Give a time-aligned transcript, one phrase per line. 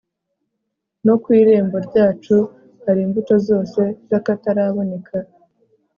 [1.05, 2.37] no ku irembo ryacu
[2.83, 5.15] hari imbuto zose z'akataraboneka